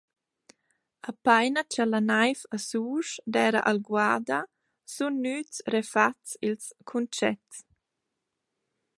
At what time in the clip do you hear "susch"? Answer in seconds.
2.67-3.13